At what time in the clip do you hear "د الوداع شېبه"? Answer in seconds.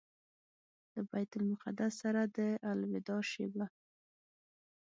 2.37-3.65